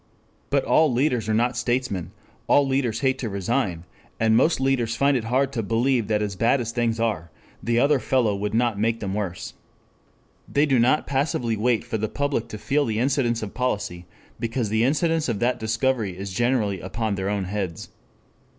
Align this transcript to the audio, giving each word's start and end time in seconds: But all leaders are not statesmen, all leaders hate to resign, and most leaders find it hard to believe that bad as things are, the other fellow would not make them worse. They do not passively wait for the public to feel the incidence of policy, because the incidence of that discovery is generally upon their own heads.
But 0.49 0.65
all 0.65 0.91
leaders 0.91 1.29
are 1.29 1.33
not 1.35 1.55
statesmen, 1.55 2.09
all 2.47 2.65
leaders 2.67 3.01
hate 3.01 3.19
to 3.19 3.29
resign, 3.29 3.83
and 4.19 4.35
most 4.35 4.59
leaders 4.59 4.95
find 4.95 5.15
it 5.15 5.25
hard 5.25 5.51
to 5.53 5.61
believe 5.61 6.07
that 6.07 6.37
bad 6.39 6.59
as 6.59 6.71
things 6.71 6.99
are, 6.99 7.29
the 7.61 7.77
other 7.77 7.99
fellow 7.99 8.35
would 8.35 8.55
not 8.55 8.79
make 8.79 8.99
them 8.99 9.13
worse. 9.13 9.53
They 10.51 10.65
do 10.65 10.79
not 10.79 11.05
passively 11.05 11.55
wait 11.55 11.83
for 11.83 11.99
the 11.99 12.09
public 12.09 12.47
to 12.47 12.57
feel 12.57 12.85
the 12.85 12.97
incidence 12.97 13.43
of 13.43 13.53
policy, 13.53 14.07
because 14.39 14.69
the 14.69 14.83
incidence 14.83 15.29
of 15.29 15.37
that 15.37 15.59
discovery 15.59 16.17
is 16.17 16.33
generally 16.33 16.79
upon 16.81 17.13
their 17.13 17.29
own 17.29 17.43
heads. 17.43 17.89